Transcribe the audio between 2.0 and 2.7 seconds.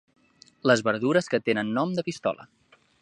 pistola.